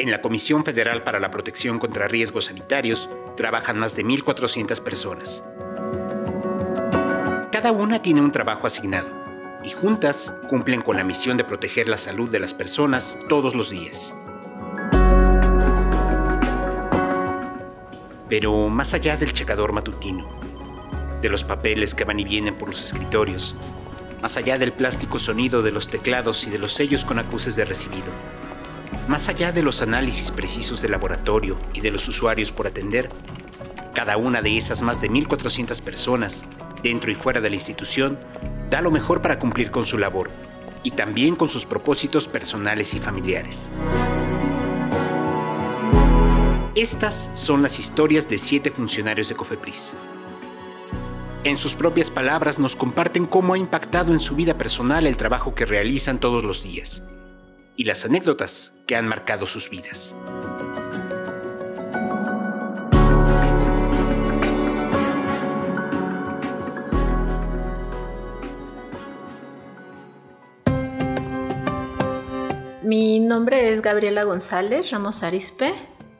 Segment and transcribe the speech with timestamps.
[0.00, 5.44] En la Comisión Federal para la Protección contra Riesgos Sanitarios trabajan más de 1.400 personas.
[7.52, 9.08] Cada una tiene un trabajo asignado
[9.62, 13.68] y juntas cumplen con la misión de proteger la salud de las personas todos los
[13.68, 14.16] días.
[18.30, 20.26] Pero más allá del checador matutino,
[21.20, 23.54] de los papeles que van y vienen por los escritorios,
[24.22, 27.66] más allá del plástico sonido de los teclados y de los sellos con acuses de
[27.66, 28.10] recibido,
[29.08, 33.10] más allá de los análisis precisos del laboratorio y de los usuarios por atender,
[33.94, 36.44] cada una de esas más de 1.400 personas,
[36.82, 38.18] dentro y fuera de la institución,
[38.70, 40.30] da lo mejor para cumplir con su labor
[40.82, 43.70] y también con sus propósitos personales y familiares.
[46.76, 49.96] Estas son las historias de siete funcionarios de Cofepris.
[51.42, 55.54] En sus propias palabras nos comparten cómo ha impactado en su vida personal el trabajo
[55.54, 57.02] que realizan todos los días
[57.80, 60.14] y las anécdotas que han marcado sus vidas.
[72.82, 75.72] Mi nombre es Gabriela González Ramos Arispe.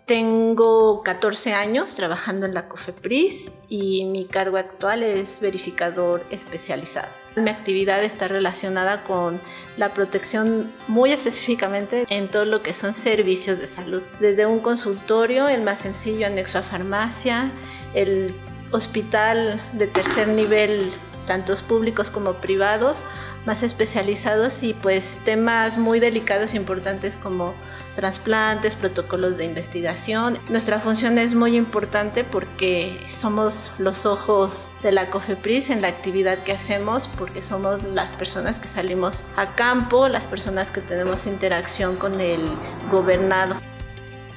[0.06, 7.19] Tengo 14 años trabajando en la COFEPRIS y mi cargo actual es verificador especializado.
[7.36, 9.40] Mi actividad está relacionada con
[9.76, 15.48] la protección muy específicamente en todo lo que son servicios de salud, desde un consultorio,
[15.48, 17.52] el más sencillo anexo a farmacia,
[17.94, 18.34] el
[18.72, 20.92] hospital de tercer nivel
[21.26, 23.04] tantos públicos como privados,
[23.46, 27.54] más especializados y pues temas muy delicados e importantes como
[27.96, 30.38] trasplantes, protocolos de investigación.
[30.48, 36.42] Nuestra función es muy importante porque somos los ojos de la COFEPRIS en la actividad
[36.44, 41.96] que hacemos, porque somos las personas que salimos a campo, las personas que tenemos interacción
[41.96, 42.56] con el
[42.90, 43.56] gobernado.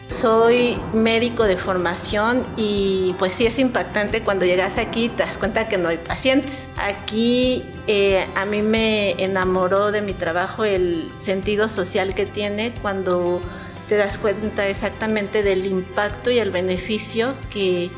[0.09, 5.68] Soy médico de formación y pues sí es impactante cuando llegas aquí te das cuenta
[5.68, 6.69] que no hay pacientes.
[6.78, 13.41] Aquí eh, a mí me enamoró de mi trabajo el sentido social que tiene cuando
[13.90, 17.90] te das cuenta exactamente del impacto y el beneficio que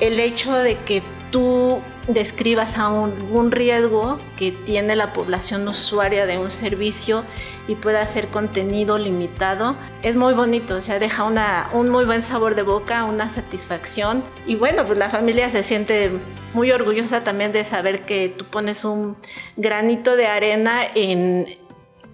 [0.00, 1.80] el hecho de que tú
[2.12, 7.24] describas a un, riesgo que tiene la población usuaria de un servicio
[7.68, 11.24] y pueda ser contenido limitado, es muy bonito, o sea, deja
[11.72, 16.10] un muy buen sabor de boca, una satisfacción y bueno, pues la familia se siente
[16.54, 19.16] muy orgullosa también de saber que tú pones un
[19.56, 21.46] granito de arena en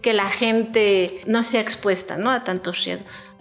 [0.02, 2.30] que la gente no sea expuesta ¿no?
[2.30, 3.35] a tantos riesgos.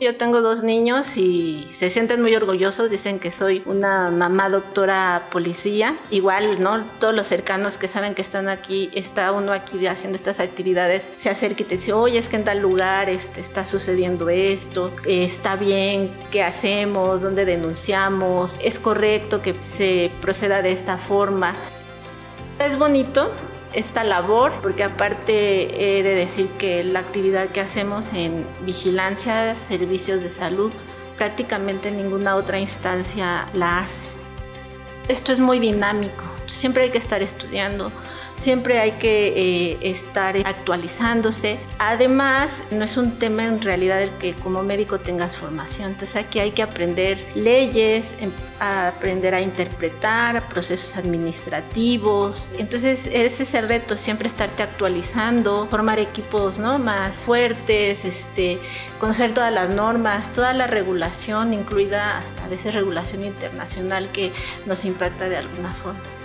[0.00, 5.26] Yo tengo dos niños y se sienten muy orgullosos, dicen que soy una mamá doctora
[5.32, 5.98] policía.
[6.12, 6.84] Igual, ¿no?
[7.00, 11.30] Todos los cercanos que saben que están aquí, está uno aquí haciendo estas actividades, se
[11.30, 15.56] acerca y te dice, oye, es que en tal lugar este, está sucediendo esto, está
[15.56, 17.20] bien, ¿qué hacemos?
[17.20, 18.60] ¿Dónde denunciamos?
[18.62, 21.56] ¿Es correcto que se proceda de esta forma?
[22.60, 23.32] Es bonito,
[23.72, 30.22] esta labor, porque aparte he de decir que la actividad que hacemos en vigilancia, servicios
[30.22, 30.72] de salud,
[31.16, 34.06] prácticamente ninguna otra instancia la hace.
[35.08, 37.92] Esto es muy dinámico, siempre hay que estar estudiando,
[38.36, 39.28] siempre hay que
[39.72, 41.58] eh, estar actualizándose.
[41.78, 46.38] Además, no es un tema en realidad el que como médico tengas formación, entonces aquí
[46.38, 52.48] hay que aprender leyes, em, aprender a interpretar procesos administrativos.
[52.58, 56.78] Entonces, ese es el reto, siempre estarte actualizando, formar equipos ¿no?
[56.78, 58.58] más fuertes, este,
[58.98, 64.32] conocer todas las normas, toda la regulación, incluida hasta a veces regulación internacional que
[64.66, 66.17] nos impacta de alguna forma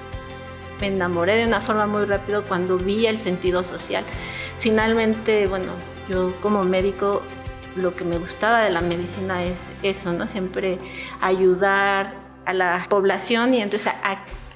[0.83, 4.03] me enamoré de una forma muy rápida cuando vi el sentido social.
[4.59, 5.71] Finalmente, bueno,
[6.09, 7.21] yo como médico
[7.77, 10.27] lo que me gustaba de la medicina es eso, ¿no?
[10.27, 10.79] Siempre
[11.21, 13.93] ayudar a la población y entonces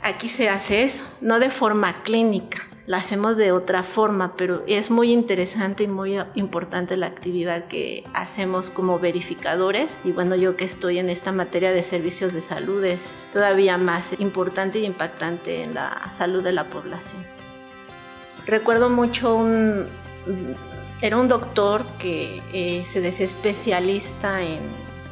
[0.01, 4.89] aquí se hace eso, no de forma clínica, la hacemos de otra forma, pero es
[4.89, 9.99] muy interesante y muy importante la actividad que hacemos como verificadores.
[10.05, 14.17] Y bueno, yo que estoy en esta materia de servicios de salud es todavía más
[14.19, 17.22] importante y impactante en la salud de la población.
[18.45, 19.85] Recuerdo mucho un...
[21.01, 24.61] Era un doctor que eh, se decía especialista en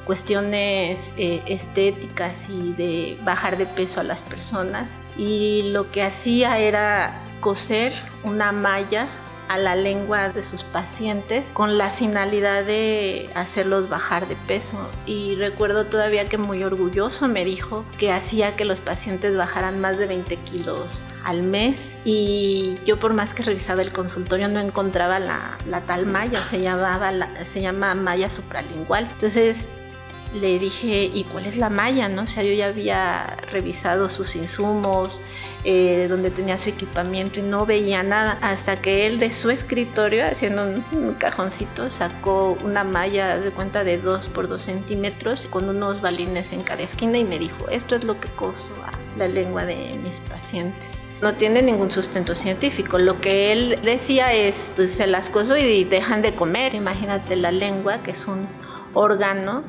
[0.05, 6.57] cuestiones eh, estéticas y de bajar de peso a las personas y lo que hacía
[6.57, 7.93] era coser
[8.23, 9.07] una malla
[9.49, 14.79] a la lengua de sus pacientes con la finalidad de hacerlos bajar de peso.
[15.05, 19.99] Y recuerdo todavía que muy orgulloso me dijo que hacía que los pacientes bajaran más
[19.99, 25.19] de 20 kilos al mes y yo por más que revisaba el consultorio no encontraba
[25.19, 27.13] la, tal malla, se, llamaba
[27.43, 29.07] se llama malla supralingual.
[29.11, 29.69] Entonces
[30.35, 32.09] le dije, ¿y cuál es la malla?
[32.09, 32.23] ¿no?
[32.23, 35.21] O sea, yo ya había revisado sus insumos,
[35.63, 40.25] eh, donde tenía su equipamiento y no veía nada, hasta que él de su escritorio,
[40.25, 46.01] haciendo un, cajoncito, sacó una malla de cuenta de 2 por 2 centímetros con unos
[46.01, 49.65] balines en cada esquina y me dijo, esto es lo que coso a la lengua
[49.65, 52.97] de mis pacientes no tiene ningún sustento científico.
[52.97, 56.75] Lo que él decía es, pues se las coso y dejan de comer.
[56.75, 58.47] Imagínate la lengua, que es un
[58.93, 59.63] órgano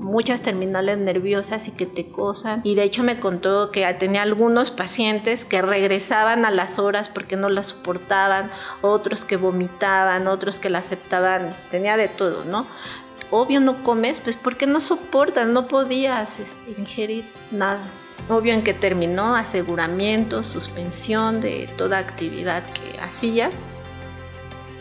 [0.00, 2.62] muchas terminales nerviosas y que te cosan.
[2.64, 7.36] Y de hecho me contó que tenía algunos pacientes que regresaban a las horas porque
[7.36, 8.50] no la soportaban,
[8.82, 12.66] otros que vomitaban, otros que la aceptaban, tenía de todo, ¿no?
[13.30, 17.80] Obvio no comes, pues porque no soportas, no podías este, ingerir nada.
[18.28, 23.50] Obvio en que terminó aseguramiento, suspensión de toda actividad que hacía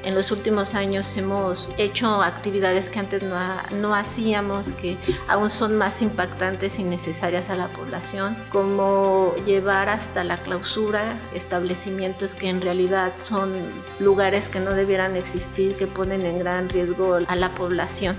[0.03, 4.97] en los últimos años hemos hecho actividades que antes no, hacíamos, que
[5.27, 12.35] aún son más impactantes y necesarias a la población, como llevar hasta la clausura establecimientos
[12.35, 13.53] que en realidad son
[13.99, 18.17] lugares que no debieran existir, que ponen en gran riesgo a la población.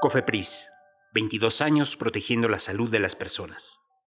[0.00, 0.68] COFEPRIS,
[1.14, 3.81] 22 años protegiendo la salud de las personas.